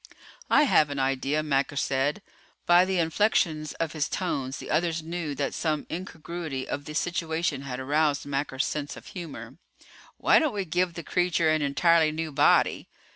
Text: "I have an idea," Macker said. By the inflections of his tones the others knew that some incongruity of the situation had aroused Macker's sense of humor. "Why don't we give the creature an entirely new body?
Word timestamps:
"I 0.49 0.63
have 0.63 0.89
an 0.89 0.97
idea," 0.97 1.43
Macker 1.43 1.75
said. 1.75 2.23
By 2.65 2.85
the 2.85 2.97
inflections 2.97 3.73
of 3.73 3.91
his 3.91 4.09
tones 4.09 4.57
the 4.57 4.71
others 4.71 5.03
knew 5.03 5.35
that 5.35 5.53
some 5.53 5.85
incongruity 5.91 6.67
of 6.67 6.85
the 6.85 6.95
situation 6.95 7.61
had 7.61 7.79
aroused 7.79 8.25
Macker's 8.25 8.65
sense 8.65 8.97
of 8.97 9.05
humor. 9.05 9.57
"Why 10.17 10.39
don't 10.39 10.55
we 10.55 10.65
give 10.65 10.95
the 10.95 11.03
creature 11.03 11.51
an 11.51 11.61
entirely 11.61 12.11
new 12.11 12.31
body? 12.31 12.89